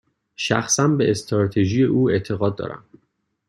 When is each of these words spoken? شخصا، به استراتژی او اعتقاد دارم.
شخصا، 0.35 0.87
به 0.87 1.11
استراتژی 1.11 1.83
او 1.83 2.09
اعتقاد 2.09 2.55
دارم. 2.55 2.83